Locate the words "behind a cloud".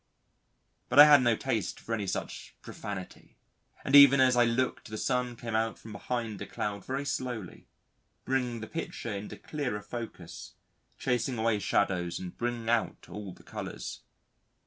5.91-6.83